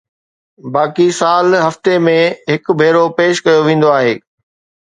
[0.75, 2.15] باقي سال هفتي ۾
[2.53, 4.13] هڪ ڀيرو پيش ڪيو ويندو آهي